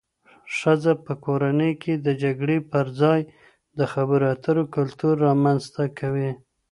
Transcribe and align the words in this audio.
ښځه 0.57 0.93
په 1.05 1.13
کورنۍ 1.25 1.73
کي 1.81 1.93
د 2.05 2.07
جګړې 2.23 2.57
پر 2.71 2.85
ځای 3.01 3.21
د 3.77 3.79
خبرو 3.93 4.25
اترو 4.33 4.63
کلتور 4.75 5.13
رامنځته 5.27 5.83
کوي 5.99 6.31